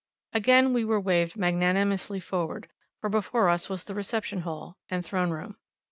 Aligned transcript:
Again 0.33 0.73
we 0.73 0.83
were 0.83 0.99
waved 0.99 1.37
magnanimously 1.37 2.19
forward, 2.19 2.69
for 3.01 3.07
before 3.11 3.49
us 3.49 3.69
was 3.69 3.83
the 3.83 3.93
reception 3.93 4.39
hall 4.39 4.79
and 4.89 5.05
throne 5.05 5.29
room. 5.29 5.57